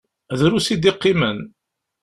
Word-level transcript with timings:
Drus 0.39 0.67
i 0.73 0.75
d-iqqimen. 0.81 1.37